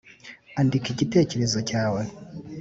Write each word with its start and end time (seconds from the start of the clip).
Andika 0.59 0.87
igitekerezo 0.91 1.59
cyawe 1.69 2.01